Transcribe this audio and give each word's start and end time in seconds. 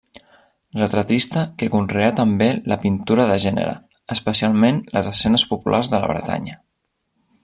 Retratista 0.77 1.43
que 1.59 1.67
conreà 1.75 2.07
també 2.21 2.47
la 2.73 2.79
pintura 2.85 3.27
de 3.33 3.37
gènere 3.45 3.75
especialment 4.19 4.83
les 4.97 5.11
escenes 5.15 5.49
populars 5.53 5.93
de 5.95 6.01
la 6.05 6.11
Bretanya. 6.15 6.61